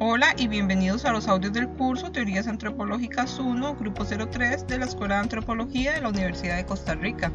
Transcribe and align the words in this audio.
Hola 0.00 0.34
y 0.36 0.48
bienvenidos 0.48 1.04
a 1.04 1.12
los 1.12 1.28
audios 1.28 1.52
del 1.52 1.68
curso 1.68 2.10
Teorías 2.10 2.48
Antropológicas 2.48 3.38
1, 3.38 3.76
Grupo 3.76 4.04
03 4.04 4.66
de 4.66 4.78
la 4.78 4.86
Escuela 4.86 5.14
de 5.14 5.20
Antropología 5.20 5.92
de 5.92 6.00
la 6.00 6.08
Universidad 6.08 6.56
de 6.56 6.66
Costa 6.66 6.96
Rica. 6.96 7.30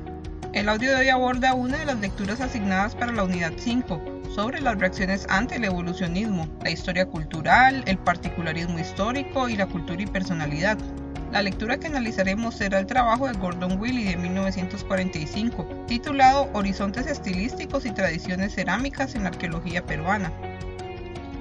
El 0.52 0.68
audio 0.68 0.90
de 0.90 0.98
hoy 0.98 1.08
aborda 1.08 1.54
una 1.54 1.78
de 1.78 1.86
las 1.86 1.98
lecturas 2.02 2.42
asignadas 2.42 2.96
para 2.96 3.14
la 3.14 3.24
unidad 3.24 3.54
5, 3.56 4.02
sobre 4.36 4.60
las 4.60 4.78
reacciones 4.78 5.26
ante 5.30 5.56
el 5.56 5.64
evolucionismo, 5.64 6.50
la 6.62 6.72
historia 6.72 7.06
cultural, 7.06 7.82
el 7.86 7.98
particularismo 7.98 8.78
histórico 8.78 9.48
y 9.48 9.56
la 9.56 9.66
cultura 9.66 10.02
y 10.02 10.08
personalidad. 10.08 10.78
La 11.32 11.42
lectura 11.42 11.80
que 11.80 11.88
analizaremos 11.88 12.56
será 12.56 12.80
el 12.80 12.88
trabajo 12.88 13.28
de 13.28 13.38
Gordon 13.38 13.80
Willy 13.80 14.04
de 14.04 14.18
1945, 14.18 15.66
titulado 15.88 16.50
Horizontes 16.52 17.08
estilísticos 17.08 17.86
y 17.86 17.92
tradiciones 17.92 18.54
cerámicas 18.54 19.16
en 19.16 19.24
la 19.24 19.30
arqueología 19.30 19.86
peruana. 19.86 20.34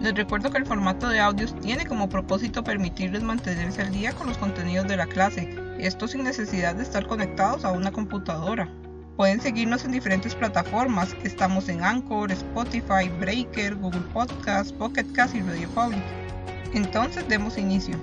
Les 0.00 0.14
recuerdo 0.14 0.50
que 0.50 0.58
el 0.58 0.66
formato 0.66 1.08
de 1.08 1.18
audios 1.18 1.54
tiene 1.60 1.84
como 1.84 2.08
propósito 2.08 2.62
permitirles 2.62 3.24
mantenerse 3.24 3.82
al 3.82 3.90
día 3.90 4.12
con 4.12 4.28
los 4.28 4.38
contenidos 4.38 4.86
de 4.86 4.96
la 4.96 5.06
clase, 5.06 5.56
esto 5.78 6.06
sin 6.06 6.22
necesidad 6.22 6.76
de 6.76 6.84
estar 6.84 7.06
conectados 7.08 7.64
a 7.64 7.72
una 7.72 7.90
computadora. 7.90 8.72
Pueden 9.16 9.40
seguirnos 9.40 9.84
en 9.84 9.90
diferentes 9.90 10.36
plataformas, 10.36 11.16
estamos 11.24 11.68
en 11.68 11.82
Anchor, 11.82 12.30
Spotify, 12.30 13.08
Breaker, 13.18 13.74
Google 13.74 14.04
Podcast, 14.12 14.72
Pocket 14.76 15.06
Cast 15.12 15.34
y 15.34 15.42
Radio 15.42 15.68
Public. 15.70 16.02
Entonces 16.74 17.26
demos 17.28 17.58
inicio. 17.58 17.98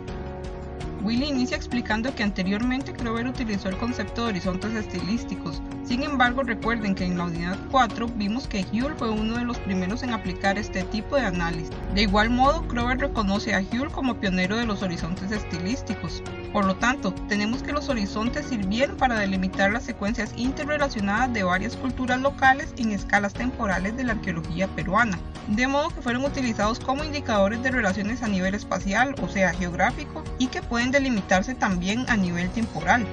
Willy 1.02 1.27
inicia 1.27 1.55
explicando 1.55 2.14
que 2.14 2.23
anteriormente 2.23 2.91
Clover 2.91 3.27
utilizó 3.27 3.70
el 3.70 3.77
concepto 3.77 4.23
de 4.23 4.30
horizontes 4.31 4.73
estilísticos. 4.73 5.62
Sin 5.85 6.02
embargo, 6.02 6.41
recuerden 6.41 6.95
que 6.95 7.05
en 7.05 7.20
la 7.20 7.25
unidad 7.25 7.57
4 7.70 8.07
vimos 8.16 8.48
que 8.48 8.66
Huell 8.73 8.95
fue 8.98 9.12
uno 9.12 9.38
de 9.38 9.45
los 9.45 9.59
primeros 9.59 10.02
en 10.02 10.13
aplicar 10.13 10.58
este 10.58 10.84
tipo 10.85 11.16
de 11.16 11.27
análisis. 11.27 11.70
De 11.94 12.02
igual 12.02 12.31
modo, 12.31 12.67
Clover 12.67 12.98
reconoce 12.98 13.53
a 13.53 13.59
Huell 13.59 13.91
como 13.91 14.16
pionero 14.16 14.58
de 14.58 14.66
los 14.66 14.81
horizontes 14.81 15.31
estilísticos. 15.31 16.23
Por 16.52 16.66
lo 16.66 16.75
tanto, 16.75 17.14
tenemos 17.27 17.61
que 17.61 17.72
los 17.72 17.88
horizontes 17.88 18.47
sirvieron 18.47 18.97
para 18.97 19.19
delimitar 19.19 19.72
las 19.72 19.83
secuencias 19.83 20.33
interrelacionadas 20.36 21.31
de 21.33 21.44
varias 21.44 21.75
culturas 21.75 22.20
locales 22.20 22.73
en 22.77 22.92
escalas 22.92 23.36
temporales 23.36 23.95
de 23.95 24.05
la 24.05 24.14
arqueología 24.14 24.67
peruana, 24.70 25.20
de 25.49 25.67
modo 25.67 25.89
que 25.89 26.02
fueron 26.02 26.25
utilizados 26.25 26.80
como 26.80 27.03
indicadores 27.03 27.61
de 27.61 27.70
relaciones 27.70 28.23
a 28.23 28.27
nivel 28.27 28.55
espacial, 28.55 29.14
o 29.22 29.30
sea, 29.30 29.53
geográfico, 29.53 30.23
y 30.39 30.47
que 30.47 30.64
pueden 30.64 30.89
delimitarse 30.89 31.53
también 31.53 32.05
a 32.08 32.17
nivel 32.17 32.49
temporal. 32.49 33.05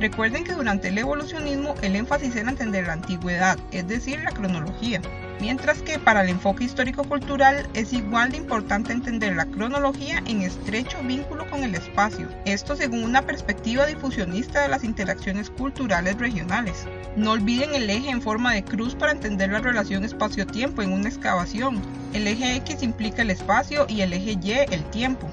Recuerden 0.00 0.44
que 0.44 0.52
durante 0.52 0.88
el 0.88 0.98
evolucionismo 0.98 1.74
el 1.82 1.96
énfasis 1.96 2.36
era 2.36 2.50
entender 2.50 2.86
la 2.86 2.94
antigüedad, 2.94 3.58
es 3.72 3.88
decir, 3.88 4.20
la 4.22 4.30
cronología, 4.30 5.00
mientras 5.40 5.80
que 5.80 5.98
para 5.98 6.22
el 6.22 6.28
enfoque 6.28 6.64
histórico-cultural 6.64 7.66
es 7.72 7.94
igual 7.94 8.30
de 8.30 8.36
importante 8.36 8.92
entender 8.92 9.34
la 9.34 9.46
cronología 9.46 10.22
en 10.26 10.42
estrecho 10.42 10.98
vínculo 11.02 11.48
con 11.48 11.64
el 11.64 11.74
espacio, 11.74 12.28
esto 12.44 12.76
según 12.76 13.04
una 13.04 13.22
perspectiva 13.22 13.86
difusionista 13.86 14.60
de 14.60 14.68
las 14.68 14.84
interacciones 14.84 15.48
culturales 15.48 16.18
regionales. 16.18 16.86
No 17.16 17.32
olviden 17.32 17.74
el 17.74 17.88
eje 17.88 18.10
en 18.10 18.20
forma 18.20 18.52
de 18.52 18.64
cruz 18.64 18.94
para 18.94 19.12
entender 19.12 19.50
la 19.50 19.60
relación 19.60 20.04
espacio-tiempo 20.04 20.82
en 20.82 20.92
una 20.92 21.08
excavación. 21.08 21.80
El 22.12 22.26
eje 22.26 22.56
X 22.56 22.82
implica 22.82 23.22
el 23.22 23.30
espacio 23.30 23.86
y 23.88 24.02
el 24.02 24.12
eje 24.12 24.36
Y 24.42 24.52
el 24.52 24.84
tiempo. 24.90 25.30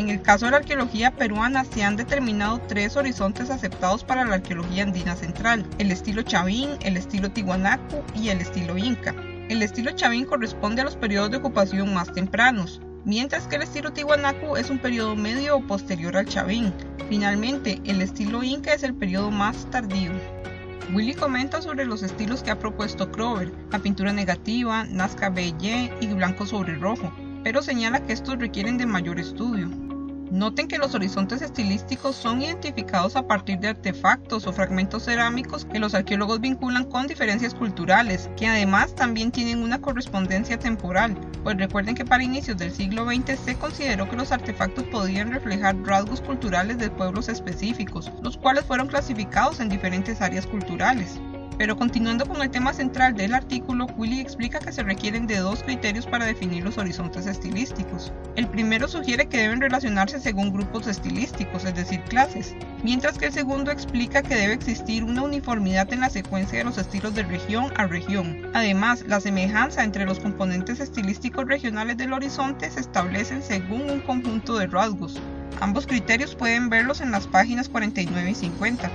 En 0.00 0.08
el 0.08 0.22
caso 0.22 0.46
de 0.46 0.52
la 0.52 0.56
arqueología 0.56 1.10
peruana 1.10 1.62
se 1.62 1.84
han 1.84 1.94
determinado 1.94 2.58
tres 2.66 2.96
horizontes 2.96 3.50
aceptados 3.50 4.02
para 4.02 4.24
la 4.24 4.36
arqueología 4.36 4.84
andina 4.84 5.14
central, 5.14 5.66
el 5.76 5.90
estilo 5.90 6.22
Chavín, 6.22 6.70
el 6.80 6.96
estilo 6.96 7.30
Tiwanaku 7.30 8.02
y 8.16 8.30
el 8.30 8.40
estilo 8.40 8.78
Inca. 8.78 9.14
El 9.50 9.62
estilo 9.62 9.90
Chavín 9.90 10.24
corresponde 10.24 10.80
a 10.80 10.86
los 10.86 10.96
periodos 10.96 11.30
de 11.30 11.36
ocupación 11.36 11.92
más 11.92 12.10
tempranos, 12.14 12.80
mientras 13.04 13.46
que 13.46 13.56
el 13.56 13.62
estilo 13.62 13.92
Tiwanaku 13.92 14.56
es 14.56 14.70
un 14.70 14.78
periodo 14.78 15.16
medio 15.16 15.58
o 15.58 15.66
posterior 15.66 16.16
al 16.16 16.24
Chavín. 16.24 16.72
Finalmente, 17.10 17.78
el 17.84 18.00
estilo 18.00 18.42
Inca 18.42 18.72
es 18.72 18.84
el 18.84 18.94
periodo 18.94 19.30
más 19.30 19.68
tardío. 19.70 20.12
Willy 20.94 21.12
comenta 21.12 21.60
sobre 21.60 21.84
los 21.84 22.02
estilos 22.02 22.42
que 22.42 22.50
ha 22.50 22.58
propuesto 22.58 23.12
Crover, 23.12 23.52
la 23.70 23.80
pintura 23.80 24.14
negativa, 24.14 24.84
Nazca 24.84 25.28
BY 25.28 25.90
y 26.00 26.06
blanco 26.06 26.46
sobre 26.46 26.76
rojo, 26.76 27.12
pero 27.44 27.60
señala 27.60 28.00
que 28.06 28.14
estos 28.14 28.38
requieren 28.38 28.78
de 28.78 28.86
mayor 28.86 29.20
estudio. 29.20 29.89
Noten 30.30 30.68
que 30.68 30.78
los 30.78 30.94
horizontes 30.94 31.42
estilísticos 31.42 32.14
son 32.14 32.40
identificados 32.40 33.16
a 33.16 33.26
partir 33.26 33.58
de 33.58 33.66
artefactos 33.66 34.46
o 34.46 34.52
fragmentos 34.52 35.06
cerámicos 35.06 35.64
que 35.64 35.80
los 35.80 35.92
arqueólogos 35.92 36.40
vinculan 36.40 36.84
con 36.84 37.08
diferencias 37.08 37.52
culturales, 37.52 38.30
que 38.36 38.46
además 38.46 38.94
también 38.94 39.32
tienen 39.32 39.60
una 39.60 39.80
correspondencia 39.80 40.56
temporal, 40.56 41.18
pues 41.42 41.56
recuerden 41.56 41.96
que 41.96 42.04
para 42.04 42.22
inicios 42.22 42.56
del 42.58 42.70
siglo 42.70 43.06
XX 43.06 43.40
se 43.40 43.56
consideró 43.56 44.08
que 44.08 44.14
los 44.14 44.30
artefactos 44.30 44.84
podían 44.84 45.32
reflejar 45.32 45.76
rasgos 45.82 46.20
culturales 46.20 46.78
de 46.78 46.90
pueblos 46.90 47.28
específicos, 47.28 48.12
los 48.22 48.36
cuales 48.36 48.64
fueron 48.64 48.86
clasificados 48.86 49.58
en 49.58 49.68
diferentes 49.68 50.20
áreas 50.20 50.46
culturales. 50.46 51.18
Pero 51.60 51.76
continuando 51.76 52.24
con 52.24 52.40
el 52.40 52.50
tema 52.50 52.72
central 52.72 53.14
del 53.14 53.34
artículo, 53.34 53.86
Willy 53.98 54.18
explica 54.18 54.60
que 54.60 54.72
se 54.72 54.82
requieren 54.82 55.26
de 55.26 55.40
dos 55.40 55.62
criterios 55.62 56.06
para 56.06 56.24
definir 56.24 56.64
los 56.64 56.78
horizontes 56.78 57.26
estilísticos. 57.26 58.14
El 58.34 58.48
primero 58.48 58.88
sugiere 58.88 59.26
que 59.26 59.36
deben 59.36 59.60
relacionarse 59.60 60.20
según 60.20 60.54
grupos 60.54 60.86
estilísticos, 60.86 61.66
es 61.66 61.74
decir, 61.74 62.00
clases, 62.04 62.56
mientras 62.82 63.18
que 63.18 63.26
el 63.26 63.34
segundo 63.34 63.70
explica 63.70 64.22
que 64.22 64.36
debe 64.36 64.54
existir 64.54 65.04
una 65.04 65.20
uniformidad 65.20 65.92
en 65.92 66.00
la 66.00 66.08
secuencia 66.08 66.56
de 66.56 66.64
los 66.64 66.78
estilos 66.78 67.14
de 67.14 67.24
región 67.24 67.70
a 67.76 67.86
región. 67.86 68.38
Además, 68.54 69.04
la 69.06 69.20
semejanza 69.20 69.84
entre 69.84 70.06
los 70.06 70.18
componentes 70.18 70.80
estilísticos 70.80 71.46
regionales 71.46 71.98
del 71.98 72.14
horizonte 72.14 72.70
se 72.70 72.80
establecen 72.80 73.42
según 73.42 73.90
un 73.90 74.00
conjunto 74.00 74.56
de 74.56 74.66
rasgos. 74.66 75.20
Ambos 75.60 75.86
criterios 75.86 76.34
pueden 76.34 76.68
verlos 76.70 77.00
en 77.00 77.10
las 77.10 77.26
páginas 77.26 77.68
49 77.68 78.30
y 78.30 78.34
50. 78.34 78.90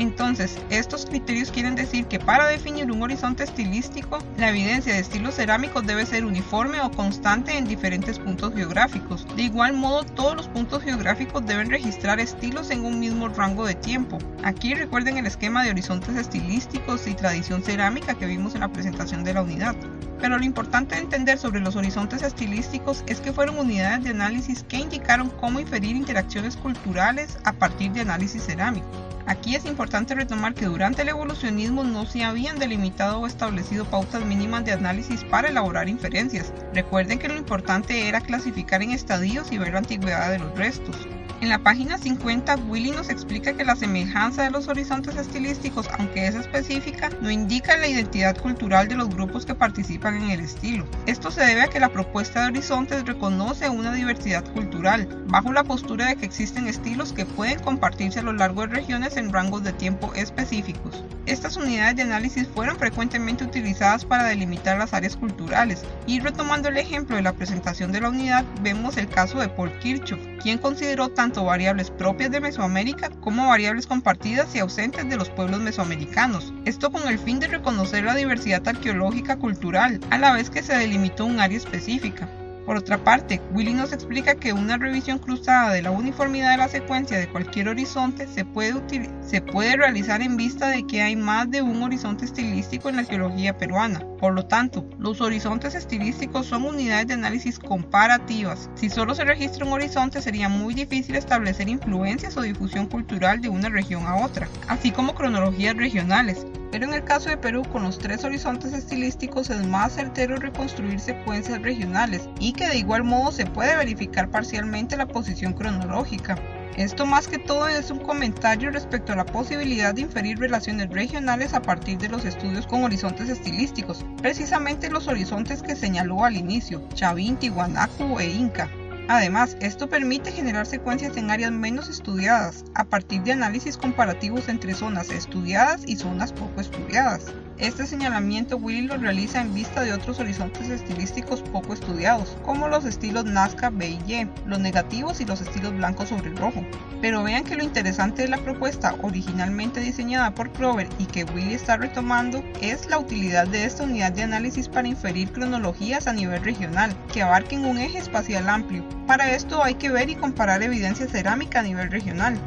Entonces, 0.00 0.56
estos 0.70 1.04
criterios 1.04 1.50
quieren 1.50 1.74
decir 1.74 2.06
que 2.06 2.18
para 2.18 2.46
definir 2.46 2.90
un 2.90 3.02
horizonte 3.02 3.44
estilístico, 3.44 4.18
la 4.38 4.48
evidencia 4.48 4.94
de 4.94 4.98
estilos 4.98 5.34
cerámicos 5.34 5.86
debe 5.86 6.06
ser 6.06 6.24
uniforme 6.24 6.80
o 6.80 6.90
constante 6.90 7.58
en 7.58 7.66
diferentes 7.66 8.18
puntos 8.18 8.54
geográficos. 8.54 9.26
De 9.36 9.42
igual 9.42 9.74
modo, 9.74 10.04
todos 10.04 10.34
los 10.34 10.48
puntos 10.48 10.82
geográficos 10.82 11.44
deben 11.44 11.68
registrar 11.68 12.18
estilos 12.18 12.70
en 12.70 12.86
un 12.86 12.98
mismo 12.98 13.28
rango 13.28 13.66
de 13.66 13.74
tiempo. 13.74 14.16
Aquí 14.42 14.72
recuerden 14.72 15.18
el 15.18 15.26
esquema 15.26 15.62
de 15.64 15.70
horizontes 15.70 16.16
estilísticos 16.16 17.06
y 17.06 17.12
tradición 17.12 17.62
cerámica 17.62 18.14
que 18.14 18.24
vimos 18.24 18.54
en 18.54 18.62
la 18.62 18.72
presentación 18.72 19.22
de 19.22 19.34
la 19.34 19.42
unidad. 19.42 19.76
Pero 20.20 20.38
lo 20.38 20.44
importante 20.44 20.94
de 20.94 21.02
entender 21.02 21.38
sobre 21.38 21.60
los 21.60 21.76
horizontes 21.76 22.22
estilísticos 22.22 23.02
es 23.06 23.20
que 23.20 23.32
fueron 23.32 23.58
unidades 23.58 24.04
de 24.04 24.10
análisis 24.10 24.62
que 24.64 24.76
indicaron 24.76 25.30
cómo 25.30 25.60
inferir 25.60 25.96
interacciones 25.96 26.56
culturales 26.56 27.38
a 27.44 27.52
partir 27.52 27.92
de 27.92 28.02
análisis 28.02 28.44
cerámico. 28.44 28.86
Aquí 29.26 29.54
es 29.54 29.64
importante 29.64 30.14
retomar 30.14 30.54
que 30.54 30.66
durante 30.66 31.02
el 31.02 31.08
evolucionismo 31.08 31.84
no 31.84 32.04
se 32.04 32.24
habían 32.24 32.58
delimitado 32.58 33.20
o 33.20 33.26
establecido 33.26 33.84
pautas 33.84 34.24
mínimas 34.24 34.64
de 34.64 34.72
análisis 34.72 35.24
para 35.24 35.48
elaborar 35.48 35.88
inferencias. 35.88 36.52
Recuerden 36.74 37.18
que 37.18 37.28
lo 37.28 37.36
importante 37.36 38.08
era 38.08 38.20
clasificar 38.20 38.82
en 38.82 38.90
estadios 38.90 39.52
y 39.52 39.58
ver 39.58 39.72
la 39.72 39.78
antigüedad 39.78 40.30
de 40.30 40.40
los 40.40 40.58
restos. 40.58 40.96
En 41.40 41.48
la 41.48 41.58
página 41.58 41.96
50, 41.96 42.54
Willy 42.68 42.90
nos 42.90 43.08
explica 43.08 43.54
que 43.54 43.64
la 43.64 43.74
semejanza 43.74 44.42
de 44.42 44.50
los 44.50 44.68
horizontes 44.68 45.16
estilísticos, 45.16 45.88
aunque 45.98 46.26
es 46.26 46.34
específica, 46.34 47.08
no 47.22 47.30
indica 47.30 47.78
la 47.78 47.88
identidad 47.88 48.36
cultural 48.36 48.88
de 48.88 48.96
los 48.96 49.08
grupos 49.08 49.46
que 49.46 49.54
participan 49.54 50.16
en 50.16 50.30
el 50.32 50.40
estilo. 50.40 50.86
Esto 51.06 51.30
se 51.30 51.40
debe 51.40 51.62
a 51.62 51.68
que 51.68 51.80
la 51.80 51.88
propuesta 51.88 52.42
de 52.42 52.48
horizontes 52.48 53.06
reconoce 53.06 53.70
una 53.70 53.94
diversidad 53.94 54.44
cultural, 54.52 55.08
bajo 55.28 55.50
la 55.50 55.64
postura 55.64 56.08
de 56.08 56.16
que 56.16 56.26
existen 56.26 56.68
estilos 56.68 57.14
que 57.14 57.24
pueden 57.24 57.58
compartirse 57.60 58.18
a 58.18 58.22
lo 58.22 58.34
largo 58.34 58.60
de 58.60 58.74
regiones 58.74 59.16
en 59.16 59.32
rangos 59.32 59.64
de 59.64 59.72
tiempo 59.72 60.12
específicos. 60.12 61.02
Estas 61.24 61.56
unidades 61.56 61.96
de 61.96 62.02
análisis 62.02 62.48
fueron 62.48 62.76
frecuentemente 62.76 63.44
utilizadas 63.44 64.04
para 64.04 64.24
delimitar 64.24 64.76
las 64.76 64.92
áreas 64.92 65.16
culturales, 65.16 65.84
y 66.06 66.20
retomando 66.20 66.68
el 66.68 66.76
ejemplo 66.76 67.16
de 67.16 67.22
la 67.22 67.32
presentación 67.32 67.92
de 67.92 68.00
la 68.02 68.10
unidad, 68.10 68.44
vemos 68.62 68.98
el 68.98 69.08
caso 69.08 69.38
de 69.38 69.48
Paul 69.48 69.72
Kirchhoff, 69.78 70.20
quien 70.42 70.58
consideró 70.58 71.08
tanto 71.08 71.29
variables 71.38 71.90
propias 71.90 72.30
de 72.30 72.40
Mesoamérica 72.40 73.10
como 73.20 73.48
variables 73.48 73.86
compartidas 73.86 74.54
y 74.54 74.58
ausentes 74.58 75.08
de 75.08 75.16
los 75.16 75.30
pueblos 75.30 75.60
mesoamericanos, 75.60 76.52
esto 76.64 76.90
con 76.90 77.06
el 77.08 77.18
fin 77.18 77.38
de 77.38 77.46
reconocer 77.46 78.04
la 78.04 78.16
diversidad 78.16 78.66
arqueológica 78.66 79.36
cultural, 79.36 80.00
a 80.10 80.18
la 80.18 80.32
vez 80.32 80.50
que 80.50 80.62
se 80.62 80.76
delimitó 80.76 81.24
un 81.24 81.38
área 81.38 81.56
específica. 81.56 82.28
Por 82.70 82.76
otra 82.76 83.02
parte, 83.02 83.42
Willy 83.52 83.74
nos 83.74 83.92
explica 83.92 84.36
que 84.36 84.52
una 84.52 84.76
revisión 84.76 85.18
cruzada 85.18 85.72
de 85.72 85.82
la 85.82 85.90
uniformidad 85.90 86.52
de 86.52 86.56
la 86.56 86.68
secuencia 86.68 87.18
de 87.18 87.28
cualquier 87.28 87.68
horizonte 87.68 88.28
se 88.28 88.44
puede, 88.44 89.76
realizar 89.76 90.22
en 90.22 90.36
vista 90.36 90.68
de 90.68 90.86
que 90.86 91.02
hay 91.02 91.16
más 91.16 91.50
de 91.50 91.62
un 91.62 91.82
horizonte 91.82 92.26
estilístico 92.26 92.88
en 92.88 92.94
la 92.94 93.02
arqueología 93.02 93.58
peruana. 93.58 94.06
Por 94.20 94.34
lo 94.34 94.46
tanto, 94.46 94.88
los 95.00 95.20
horizontes 95.20 95.74
estilísticos 95.74 96.46
son 96.46 96.62
unidades 96.62 97.08
de 97.08 97.14
análisis 97.14 97.58
comparativas. 97.58 98.70
Si 98.76 98.88
solo 98.88 99.16
se 99.16 99.24
registra 99.24 99.66
un 99.66 99.72
horizonte 99.72 100.22
sería 100.22 100.48
muy 100.48 100.72
difícil 100.72 101.16
establecer 101.16 101.68
influencias 101.68 102.36
o 102.36 102.42
difusión 102.42 102.86
cultural 102.86 103.40
de 103.40 103.48
una 103.48 103.68
región 103.68 104.06
a 104.06 104.14
otra, 104.14 104.46
así 104.68 104.92
como 104.92 105.16
cronologías 105.16 105.76
regionales, 105.76 106.46
pero 106.70 106.86
en 106.86 106.94
el 106.94 107.04
caso 107.04 107.28
de 107.28 107.36
Perú 107.36 107.62
con 107.70 107.82
los 107.82 107.98
tres 107.98 108.24
horizontes 108.24 108.72
estilísticos 108.72 109.50
es 109.50 109.66
más 109.66 109.94
certero 109.94 110.36
reconstruir 110.36 111.00
secuencias 111.00 111.60
regionales 111.62 112.28
y 112.38 112.52
que 112.52 112.68
de 112.68 112.78
igual 112.78 113.04
modo 113.04 113.32
se 113.32 113.46
puede 113.46 113.76
verificar 113.76 114.30
parcialmente 114.30 114.96
la 114.96 115.06
posición 115.06 115.52
cronológica. 115.52 116.36
Esto 116.76 117.04
más 117.04 117.26
que 117.26 117.38
todo 117.38 117.68
es 117.68 117.90
un 117.90 117.98
comentario 117.98 118.70
respecto 118.70 119.12
a 119.12 119.16
la 119.16 119.26
posibilidad 119.26 119.92
de 119.92 120.02
inferir 120.02 120.38
relaciones 120.38 120.88
regionales 120.88 121.52
a 121.52 121.62
partir 121.62 121.98
de 121.98 122.08
los 122.08 122.24
estudios 122.24 122.66
con 122.66 122.84
horizontes 122.84 123.28
estilísticos, 123.28 124.04
precisamente 124.22 124.88
los 124.88 125.08
horizontes 125.08 125.62
que 125.62 125.76
señaló 125.76 126.24
al 126.24 126.36
inicio, 126.36 126.82
Chavín, 126.94 127.36
Tiwanaku 127.36 128.20
e 128.20 128.30
Inca. 128.30 128.70
Además, 129.12 129.56
esto 129.58 129.88
permite 129.88 130.30
generar 130.30 130.66
secuencias 130.66 131.16
en 131.16 131.32
áreas 131.32 131.50
menos 131.50 131.88
estudiadas, 131.88 132.64
a 132.76 132.84
partir 132.84 133.24
de 133.24 133.32
análisis 133.32 133.76
comparativos 133.76 134.48
entre 134.48 134.72
zonas 134.72 135.10
estudiadas 135.10 135.82
y 135.84 135.96
zonas 135.96 136.32
poco 136.32 136.60
estudiadas. 136.60 137.34
Este 137.60 137.86
señalamiento 137.86 138.56
Willy 138.56 138.86
lo 138.86 138.96
realiza 138.96 139.38
en 139.38 139.52
vista 139.52 139.82
de 139.82 139.92
otros 139.92 140.18
horizontes 140.18 140.70
estilísticos 140.70 141.42
poco 141.42 141.74
estudiados, 141.74 142.38
como 142.42 142.68
los 142.68 142.86
estilos 142.86 143.26
Nazca 143.26 143.68
B 143.68 143.98
y 144.06 144.12
Y, 144.14 144.26
los 144.46 144.58
negativos 144.58 145.20
y 145.20 145.26
los 145.26 145.42
estilos 145.42 145.76
blanco 145.76 146.06
sobre 146.06 146.30
rojo. 146.30 146.64
Pero 147.02 147.22
vean 147.22 147.44
que 147.44 147.56
lo 147.56 147.62
interesante 147.62 148.22
de 148.22 148.28
la 148.28 148.38
propuesta 148.38 148.94
originalmente 149.02 149.80
diseñada 149.80 150.34
por 150.34 150.50
Clover 150.52 150.88
y 150.98 151.04
que 151.04 151.24
Willy 151.24 151.52
está 151.52 151.76
retomando 151.76 152.42
es 152.62 152.88
la 152.88 152.98
utilidad 152.98 153.46
de 153.46 153.66
esta 153.66 153.84
unidad 153.84 154.12
de 154.12 154.22
análisis 154.22 154.66
para 154.66 154.88
inferir 154.88 155.30
cronologías 155.30 156.06
a 156.06 156.14
nivel 156.14 156.42
regional, 156.42 156.96
que 157.12 157.22
abarquen 157.22 157.66
un 157.66 157.76
eje 157.76 157.98
espacial 157.98 158.48
amplio. 158.48 158.88
Para 159.06 159.34
esto 159.34 159.62
hay 159.62 159.74
que 159.74 159.90
ver 159.90 160.08
y 160.08 160.14
comparar 160.14 160.62
evidencia 160.62 161.06
cerámica 161.06 161.60
a 161.60 161.64
nivel 161.64 161.90
regional. 161.90 162.38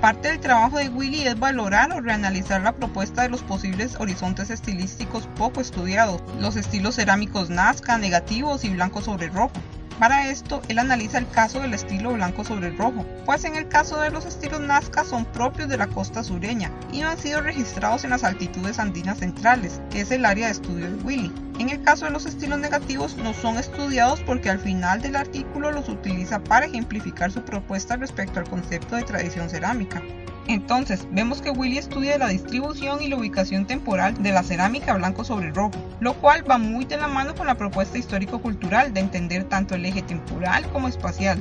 Parte 0.00 0.28
del 0.28 0.40
trabajo 0.40 0.78
de 0.78 0.88
Willy 0.88 1.26
es 1.26 1.38
valorar 1.38 1.92
o 1.92 2.00
reanalizar 2.00 2.62
la 2.62 2.72
propuesta 2.72 3.20
de 3.20 3.28
los 3.28 3.42
posibles 3.42 3.96
horizontes 4.00 4.48
estilísticos 4.48 5.28
poco 5.36 5.60
estudiados, 5.60 6.22
los 6.38 6.56
estilos 6.56 6.94
cerámicos 6.94 7.50
Nazca, 7.50 7.98
negativos 7.98 8.64
y 8.64 8.70
blanco 8.70 9.02
sobre 9.02 9.28
rojo. 9.28 9.52
Para 10.00 10.30
esto, 10.30 10.62
él 10.68 10.78
analiza 10.78 11.18
el 11.18 11.28
caso 11.28 11.60
del 11.60 11.74
estilo 11.74 12.14
blanco 12.14 12.42
sobre 12.42 12.70
rojo, 12.70 13.04
pues 13.26 13.44
en 13.44 13.54
el 13.54 13.68
caso 13.68 14.00
de 14.00 14.08
los 14.08 14.24
estilos 14.24 14.62
Nazca 14.62 15.04
son 15.04 15.26
propios 15.26 15.68
de 15.68 15.76
la 15.76 15.88
costa 15.88 16.24
sureña 16.24 16.72
y 16.90 17.00
no 17.00 17.10
han 17.10 17.18
sido 17.18 17.42
registrados 17.42 18.04
en 18.04 18.10
las 18.10 18.24
altitudes 18.24 18.78
andinas 18.78 19.18
centrales, 19.18 19.82
que 19.90 20.00
es 20.00 20.10
el 20.10 20.24
área 20.24 20.46
de 20.46 20.52
estudio 20.52 20.90
de 20.90 21.04
Willy. 21.04 21.30
En 21.58 21.68
el 21.68 21.82
caso 21.82 22.06
de 22.06 22.12
los 22.12 22.24
estilos 22.24 22.58
negativos 22.58 23.18
no 23.18 23.34
son 23.34 23.58
estudiados 23.58 24.22
porque 24.22 24.48
al 24.48 24.58
final 24.58 25.02
del 25.02 25.16
artículo 25.16 25.70
los 25.70 25.90
utiliza 25.90 26.42
para 26.42 26.64
ejemplificar 26.64 27.30
su 27.30 27.42
propuesta 27.42 27.96
respecto 27.96 28.40
al 28.40 28.48
concepto 28.48 28.96
de 28.96 29.02
tradición 29.02 29.50
cerámica. 29.50 30.02
Entonces, 30.48 31.06
vemos 31.12 31.40
que 31.42 31.50
Willy 31.50 31.78
estudia 31.78 32.18
la 32.18 32.28
distribución 32.28 33.02
y 33.02 33.08
la 33.08 33.16
ubicación 33.16 33.66
temporal 33.66 34.20
de 34.22 34.32
la 34.32 34.42
cerámica 34.42 34.94
blanco 34.94 35.24
sobre 35.24 35.50
rojo, 35.50 35.78
lo 36.00 36.14
cual 36.14 36.48
va 36.50 36.58
muy 36.58 36.84
de 36.84 36.96
la 36.96 37.08
mano 37.08 37.34
con 37.34 37.46
la 37.46 37.56
propuesta 37.56 37.98
histórico-cultural 37.98 38.92
de 38.92 39.00
entender 39.00 39.44
tanto 39.44 39.74
el 39.74 39.84
eje 39.84 40.02
temporal 40.02 40.64
como 40.72 40.88
espacial. 40.88 41.40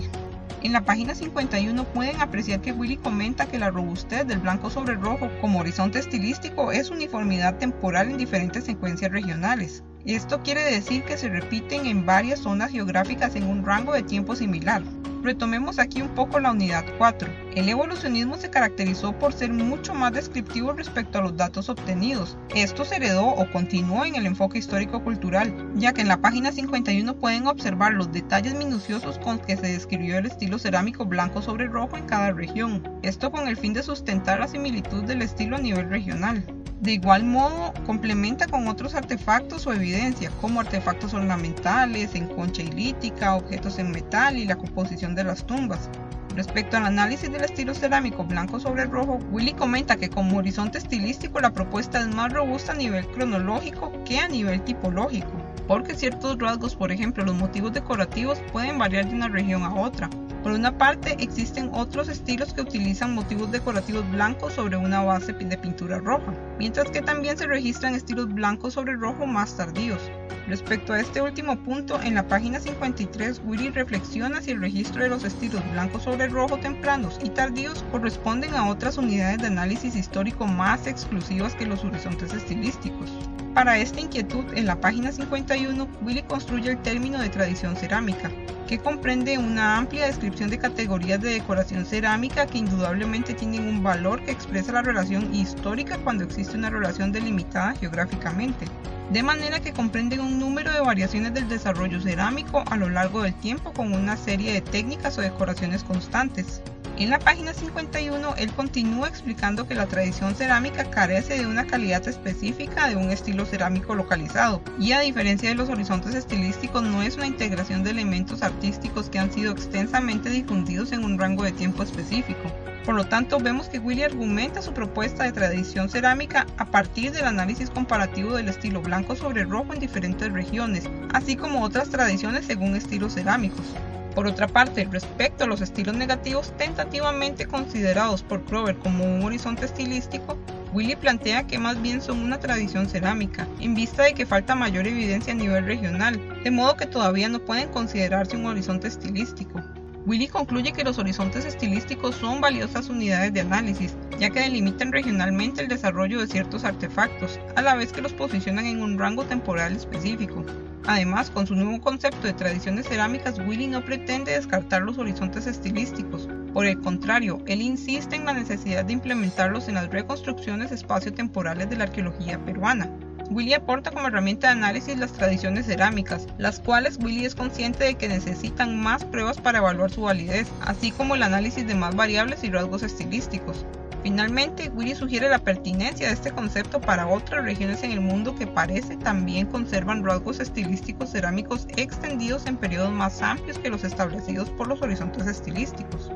En 0.62 0.74
la 0.74 0.84
página 0.84 1.16
51 1.16 1.86
pueden 1.86 2.20
apreciar 2.22 2.60
que 2.60 2.74
Willy 2.74 2.98
comenta 2.98 3.46
que 3.46 3.58
la 3.58 3.72
robustez 3.72 4.28
del 4.28 4.40
blanco 4.40 4.70
sobre 4.70 4.96
rojo 4.96 5.30
como 5.40 5.60
horizonte 5.60 6.00
estilístico 6.00 6.74
es 6.74 6.90
uniformidad 6.90 7.58
temporal 7.58 8.12
en 8.12 8.18
diferentes 8.18 8.66
secuencias 8.66 9.12
regionales. 9.12 9.84
Esto 10.06 10.42
quiere 10.42 10.64
decir 10.64 11.04
que 11.04 11.18
se 11.18 11.30
repiten 11.30 11.86
en 11.86 12.06
varias 12.06 12.40
zonas 12.40 12.72
geográficas 12.72 13.36
en 13.36 13.44
un 13.46 13.66
rango 13.66 13.94
de 13.94 14.04
tiempo 14.04 14.36
similar. 14.36 14.82
Retomemos 15.22 15.80
aquí 15.80 16.02
un 16.02 16.16
poco 16.16 16.40
la 16.40 16.52
unidad 16.52 16.86
4. 16.98 17.30
El 17.56 17.68
evolucionismo 17.68 18.38
se 18.38 18.50
caracterizó 18.50 19.12
por 19.12 19.34
ser 19.34 19.52
mucho 19.52 19.94
más 19.94 20.14
descriptivo 20.14 20.72
respecto 20.72 21.20
a 21.20 21.22
los 21.22 21.36
datos 21.36 21.68
obtenidos. 21.68 22.38
Esto 22.56 22.86
se 22.86 22.96
heredó 22.96 23.28
o 23.28 23.52
continuó 23.52 24.06
en 24.06 24.16
el 24.16 24.26
enfoque 24.26 24.60
histórico-cultural, 24.60 25.54
ya 25.76 25.92
que 25.92 26.02
en 26.02 26.08
la 26.08 26.22
página 26.22 26.54
51 26.54 27.16
pueden 27.18 27.48
observar 27.48 27.94
los 27.94 28.14
detalles 28.14 28.56
minuciosos 28.56 29.20
con 29.20 29.40
que 29.40 29.58
se 29.58 29.68
describió 29.68 30.18
el 30.18 30.28
estilo 30.28 30.58
cerámico 30.58 31.06
blanco 31.06 31.42
sobre 31.42 31.68
rojo 31.68 31.98
en 31.98 32.06
cada 32.06 32.32
región. 32.32 32.82
Esto 33.02 33.30
con 33.30 33.50
el 33.50 33.58
fin 33.58 33.74
de 33.74 33.84
sustentar 33.84 34.40
la 34.40 34.48
similitud 34.48 35.04
del 35.04 35.22
estilo 35.22 35.58
a 35.58 35.60
nivel 35.60 35.90
regional. 35.90 36.46
De 36.80 36.94
igual 36.94 37.26
modo, 37.26 37.74
complementa 37.86 38.48
con 38.48 38.70
otros 38.70 38.96
artefactos 38.96 39.68
o 39.68 39.74
evidencia, 39.74 40.32
como 40.40 40.62
artefactos 40.62 41.14
ornamentales 41.14 42.16
en 42.16 42.26
concha 42.28 42.62
ilítica, 42.62 43.36
objetos 43.36 43.80
en 43.80 43.92
metal 43.92 44.38
y 44.38 44.46
la 44.46 44.56
composición 44.56 45.14
de 45.14 45.26
las 45.26 45.46
tumbas. 45.46 45.90
Respecto 46.38 46.78
al 46.78 46.86
análisis 46.86 47.30
del 47.30 47.44
estilo 47.44 47.74
cerámico 47.74 48.24
blanco 48.24 48.62
sobre 48.62 48.86
rojo, 48.86 49.20
Willy 49.30 49.52
comenta 49.52 49.98
que 49.98 50.10
como 50.10 50.38
horizonte 50.38 50.78
estilístico 50.78 51.42
la 51.42 51.52
propuesta 51.52 52.00
es 52.00 52.16
más 52.16 52.32
robusta 52.32 52.72
a 52.72 52.76
nivel 52.76 53.06
cronológico 53.08 53.92
que 54.06 54.20
a 54.20 54.30
nivel 54.30 54.62
tipológico, 54.62 55.34
porque 55.68 55.96
ciertos 55.96 56.38
rasgos, 56.40 56.78
por 56.78 56.94
ejemplo 56.94 57.26
los 57.26 57.36
motivos 57.36 57.74
decorativos, 57.74 58.40
pueden 58.54 58.78
variar 58.78 59.10
de 59.10 59.16
una 59.16 59.28
región 59.28 59.64
a 59.64 59.76
otra, 59.76 60.10
por 60.44 60.54
una 60.54 60.78
parte, 60.78 61.18
existen 61.20 61.70
otros 61.74 62.08
estilos 62.08 62.54
que 62.54 62.62
utilizan 62.62 63.14
motivos 63.14 63.52
decorativos 63.52 64.10
blancos 64.12 64.54
sobre 64.54 64.78
una 64.78 65.04
base 65.04 65.34
de 65.34 65.58
pintura 65.58 66.00
roja, 66.00 66.34
mientras 66.58 66.90
que 66.92 67.02
también 67.02 67.38
se 67.38 67.48
registran 67.48 67.94
estilos 67.94 68.34
blancos 68.34 68.74
sobre 68.74 68.96
rojo 68.96 69.26
más 69.26 69.58
tardíos. 69.58 70.02
Respecto 70.48 70.94
a 70.94 71.00
este 71.00 71.22
último 71.22 71.64
punto, 71.64 72.02
en 72.02 72.16
la 72.16 72.28
página 72.28 72.60
53, 72.60 73.42
Willy 73.46 73.70
reflexiona 73.70 74.42
si 74.42 74.52
el 74.52 74.62
registro 74.62 75.04
de 75.04 75.10
los 75.10 75.24
estilos 75.24 75.62
blancos 75.72 76.04
sobre 76.04 76.28
rojo 76.28 76.58
tempranos 76.58 77.20
y 77.24 77.30
tardíos 77.30 77.86
corresponden 77.92 78.56
a 78.56 78.68
otras 78.68 78.98
unidades 78.98 79.40
de 79.40 79.48
análisis 79.48 79.96
histórico 79.96 80.48
más 80.48 80.88
exclusivas 80.88 81.54
que 81.54 81.68
los 81.68 81.84
horizontes 81.84 82.34
estilísticos. 82.34 83.29
Para 83.54 83.78
esta 83.80 84.00
inquietud, 84.00 84.46
en 84.54 84.68
la 84.68 84.80
página 84.80 85.12
51, 85.12 85.88
Willy 86.02 86.22
construye 86.22 86.72
el 86.72 86.82
término 86.82 87.20
de 87.20 87.30
tradición 87.30 87.76
cerámica, 87.76 88.32
que 88.68 88.78
comprende 88.78 89.40
una 89.40 89.78
amplia 89.78 90.06
descripción 90.06 90.52
de 90.52 90.60
categorías 90.60 91.20
de 91.20 91.34
decoración 91.34 91.86
cerámica 91.86 92.46
que 92.46 92.60
indudablemente 92.60 93.34
tienen 93.34 93.68
un 93.68 93.82
valor 93.82 94.22
que 94.24 94.32
expresa 94.32 94.72
la 94.72 94.84
relación 94.84 95.34
histórica 95.34 95.98
cuando 95.98 96.24
existe 96.24 96.56
una 96.56 96.70
relación 96.70 97.12
delimitada 97.12 97.74
geográficamente, 97.74 98.66
de 99.12 99.24
manera 99.24 99.60
que 99.60 99.74
comprenden 99.74 100.22
un 100.22 100.38
número 100.38 100.72
de 100.72 100.82
variaciones 100.82 101.34
del 101.34 101.50
desarrollo 101.50 102.00
cerámico 102.00 102.64
a 102.70 102.78
lo 102.78 102.90
largo 102.90 103.24
del 103.24 103.34
tiempo 103.34 103.74
con 103.74 103.94
una 103.94 104.16
serie 104.16 104.54
de 104.54 104.62
técnicas 104.62 105.18
o 105.18 105.22
decoraciones 105.22 105.84
constantes. 105.84 106.62
En 107.00 107.10
la 107.10 107.20
página 107.20 107.54
51, 107.54 108.36
él 108.36 108.52
continúa 108.52 109.08
explicando 109.08 109.66
que 109.66 109.74
la 109.74 109.86
tradición 109.86 110.36
cerámica 110.36 110.92
carece 110.92 111.38
de 111.38 111.48
una 111.48 111.66
calidad 111.66 112.06
específica 112.06 112.90
de 112.90 112.98
un 112.98 113.10
estilo 113.10 113.46
cerámico 113.46 113.96
localizado, 113.96 114.62
y 114.78 114.92
a 114.92 115.00
diferencia 115.00 115.48
de 115.48 115.56
los 115.56 115.70
horizontes 115.70 116.14
estilísticos, 116.14 116.84
no 116.84 117.02
es 117.02 117.16
una 117.16 117.28
integración 117.28 117.86
de 117.86 117.92
elementos 117.92 118.44
artísticos 118.44 119.10
que 119.10 119.18
han 119.18 119.32
sido 119.32 119.54
extensamente 119.54 120.30
difundidos 120.30 120.92
en 120.92 121.06
un 121.06 121.18
rango 121.18 121.46
de 121.46 121.54
tiempo 121.54 121.84
específico. 121.84 122.52
Por 122.84 122.96
lo 122.96 123.06
tanto, 123.06 123.40
vemos 123.40 123.70
que 123.70 123.80
Willy 123.80 124.04
argumenta 124.04 124.62
su 124.62 124.74
propuesta 124.74 125.24
de 125.24 125.32
tradición 125.32 125.90
cerámica 125.90 126.48
a 126.58 126.66
partir 126.66 127.14
del 127.14 127.24
análisis 127.24 127.70
comparativo 127.70 128.34
del 128.34 128.50
estilo 128.50 128.82
blanco 128.82 129.16
sobre 129.16 129.46
rojo 129.46 129.74
en 129.74 129.80
diferentes 129.80 130.34
regiones, 130.34 130.84
así 131.14 131.38
como 131.38 131.64
otras 131.64 131.92
tradiciones 131.92 132.46
según 132.46 132.76
estilos 132.76 133.14
cerámicos. 133.14 133.68
Por 134.16 134.28
otra 134.28 134.48
parte, 134.48 134.88
respecto 134.92 135.44
a 135.44 135.48
los 135.48 135.62
estilos 135.62 135.96
negativos 135.96 136.56
tentativamente 136.58 137.46
considerados 137.46 138.24
por 138.24 138.44
Clover 138.44 138.78
como 138.78 139.06
un 139.06 139.24
horizonte 139.24 139.66
estilístico, 139.66 140.38
Willy 140.74 140.96
plantea 140.96 141.48
que 141.48 141.58
más 141.58 141.82
bien 141.82 142.02
son 142.02 142.20
una 142.20 142.40
tradición 142.40 142.88
cerámica, 142.88 143.48
en 143.60 143.74
vista 143.76 144.04
de 144.04 144.14
que 144.14 144.26
falta 144.26 144.56
mayor 144.56 144.88
evidencia 144.88 145.34
a 145.34 145.36
nivel 145.36 145.66
regional, 145.66 146.20
de 146.44 146.52
modo 146.52 146.76
que 146.76 146.86
todavía 146.86 147.30
no 147.30 147.40
pueden 147.40 147.70
considerarse 147.70 148.38
un 148.38 148.46
horizonte 148.46 148.88
estilístico. 148.88 149.62
Willy 150.06 150.28
concluye 150.28 150.72
que 150.72 150.84
los 150.84 150.98
horizontes 150.98 151.46
estilísticos 151.46 152.16
son 152.16 152.42
valiosas 152.42 152.90
unidades 152.90 153.34
de 153.34 153.42
análisis, 153.42 153.96
ya 154.20 154.30
que 154.30 154.40
delimitan 154.40 154.92
regionalmente 154.92 155.62
el 155.62 155.68
desarrollo 155.68 156.20
de 156.20 156.28
ciertos 156.28 156.64
artefactos, 156.64 157.40
a 157.56 157.62
la 157.62 157.76
vez 157.76 157.92
que 157.92 158.02
los 158.02 158.14
posicionan 158.14 158.66
en 158.66 158.82
un 158.82 158.98
rango 158.98 159.26
temporal 159.26 159.76
específico. 159.76 160.46
Además, 160.90 161.30
con 161.30 161.46
su 161.46 161.54
nuevo 161.54 161.80
concepto 161.80 162.26
de 162.26 162.34
tradiciones 162.34 162.88
cerámicas, 162.88 163.38
Willy 163.38 163.68
no 163.68 163.86
pretende 163.86 164.32
descartar 164.32 164.82
los 164.82 164.98
horizontes 164.98 165.46
estilísticos. 165.46 166.28
Por 166.52 166.66
el 166.66 166.80
contrario, 166.80 167.44
él 167.46 167.62
insiste 167.62 168.16
en 168.16 168.26
la 168.26 168.34
necesidad 168.34 168.84
de 168.86 168.94
implementarlos 168.94 169.68
en 169.68 169.76
las 169.76 169.88
reconstrucciones 169.92 170.72
espaciotemporales 170.72 171.70
de 171.70 171.76
la 171.76 171.84
arqueología 171.84 172.44
peruana. 172.44 172.90
Willy 173.30 173.54
aporta 173.54 173.92
como 173.92 174.08
herramienta 174.08 174.48
de 174.48 174.54
análisis 174.54 174.98
las 174.98 175.14
tradiciones 175.14 175.68
cerámicas, 175.68 176.26
las 176.40 176.60
cuales 176.60 176.98
Willy 177.00 177.26
es 177.26 177.36
consciente 177.36 177.84
de 177.84 177.94
que 177.94 178.08
necesitan 178.08 178.82
más 178.82 179.06
pruebas 179.06 179.40
para 179.40 179.60
evaluar 179.60 179.92
su 179.92 180.02
validez, 180.02 180.48
así 180.62 180.90
como 180.90 181.14
el 181.14 181.22
análisis 181.22 181.68
de 181.68 181.76
más 181.76 181.96
variables 181.96 182.44
y 182.44 182.50
rasgos 182.50 182.82
estilísticos. 182.82 183.64
Finalmente, 184.04 184.70
Willy 184.70 184.96
sugiere 184.96 185.30
la 185.30 185.40
pertinencia 185.40 186.08
de 186.08 186.14
este 186.14 186.32
concepto 186.32 186.80
para 186.80 187.08
otras 187.08 187.44
regiones 187.44 187.84
en 187.84 187.92
el 187.92 188.00
mundo 188.00 188.34
que 188.34 188.48
parece 188.48 188.96
también 188.96 189.48
conservan 189.48 190.06
rasgos 190.06 190.40
estilísticos 190.40 191.12
cerámicos 191.12 191.68
extendidos 191.76 192.46
en 192.46 192.56
periodos 192.56 192.92
más 192.92 193.22
amplios 193.22 193.60
que 193.60 193.70
los 193.70 193.84
establecidos 193.84 194.50
por 194.52 194.68
los 194.68 194.82
horizontes 194.82 195.28
estilísticos. 195.28 196.12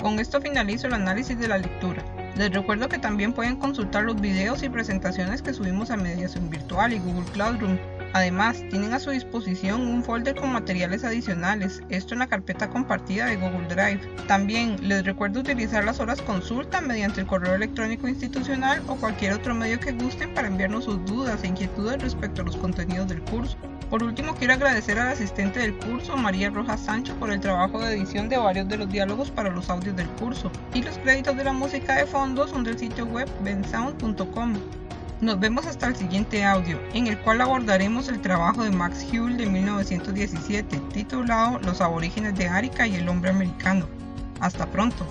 Con 0.00 0.18
esto 0.18 0.42
finalizo 0.42 0.88
el 0.88 0.94
análisis 0.94 1.38
de 1.38 1.48
la 1.48 1.58
lectura. 1.58 2.04
Les 2.36 2.52
recuerdo 2.52 2.88
que 2.90 2.98
también 2.98 3.32
pueden 3.32 3.56
consultar 3.56 4.04
los 4.04 4.20
videos 4.20 4.62
y 4.62 4.68
presentaciones 4.68 5.40
que 5.40 5.54
subimos 5.54 5.90
a 5.90 5.96
Mediación 5.96 6.50
Virtual 6.50 6.92
y 6.92 6.98
Google 6.98 7.24
Classroom. 7.32 7.78
Además, 8.12 8.62
tienen 8.70 8.92
a 8.92 8.98
su 8.98 9.10
disposición 9.10 9.82
un 9.82 10.02
folder 10.02 10.34
con 10.34 10.52
materiales 10.52 11.04
adicionales, 11.04 11.82
esto 11.88 12.14
en 12.14 12.20
la 12.20 12.26
carpeta 12.26 12.70
compartida 12.70 13.26
de 13.26 13.36
Google 13.36 13.68
Drive. 13.68 14.00
También 14.26 14.76
les 14.80 15.04
recuerdo 15.04 15.40
utilizar 15.40 15.84
las 15.84 16.00
horas 16.00 16.22
consulta 16.22 16.80
mediante 16.80 17.20
el 17.20 17.26
correo 17.26 17.54
electrónico 17.54 18.08
institucional 18.08 18.82
o 18.88 18.96
cualquier 18.96 19.34
otro 19.34 19.54
medio 19.54 19.78
que 19.80 19.92
gusten 19.92 20.32
para 20.34 20.48
enviarnos 20.48 20.84
sus 20.84 21.04
dudas 21.04 21.42
e 21.42 21.48
inquietudes 21.48 22.02
respecto 22.02 22.42
a 22.42 22.44
los 22.44 22.56
contenidos 22.56 23.08
del 23.08 23.22
curso. 23.22 23.56
Por 23.90 24.02
último, 24.02 24.34
quiero 24.34 24.54
agradecer 24.54 24.98
al 24.98 25.08
asistente 25.08 25.60
del 25.60 25.76
curso, 25.78 26.16
María 26.16 26.50
Rojas 26.50 26.80
Sancho, 26.80 27.14
por 27.20 27.30
el 27.30 27.40
trabajo 27.40 27.78
de 27.78 27.94
edición 27.94 28.28
de 28.28 28.36
varios 28.36 28.68
de 28.68 28.78
los 28.78 28.88
diálogos 28.90 29.30
para 29.30 29.50
los 29.50 29.70
audios 29.70 29.94
del 29.94 30.08
curso. 30.08 30.50
Y 30.74 30.82
los 30.82 30.98
créditos 30.98 31.36
de 31.36 31.44
la 31.44 31.52
música 31.52 31.94
de 31.94 32.06
fondo 32.06 32.48
son 32.48 32.64
del 32.64 32.78
sitio 32.78 33.06
web 33.06 33.28
bensound.com. 33.44 34.54
Nos 35.22 35.40
vemos 35.40 35.64
hasta 35.64 35.86
el 35.86 35.96
siguiente 35.96 36.44
audio, 36.44 36.78
en 36.92 37.06
el 37.06 37.18
cual 37.20 37.40
abordaremos 37.40 38.10
el 38.10 38.20
trabajo 38.20 38.62
de 38.62 38.70
Max 38.70 39.06
Huell 39.10 39.38
de 39.38 39.46
1917, 39.46 40.78
titulado 40.92 41.58
Los 41.60 41.80
aborígenes 41.80 42.36
de 42.36 42.46
Arica 42.46 42.86
y 42.86 42.96
el 42.96 43.08
hombre 43.08 43.30
americano. 43.30 43.88
Hasta 44.40 44.66
pronto. 44.66 45.06